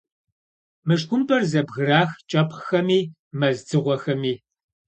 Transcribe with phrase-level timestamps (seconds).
[0.87, 2.99] Мышхумпӏэр зэбгырах кӏэпхъхэми,
[3.39, 4.33] мэз дзыгъуэхэми.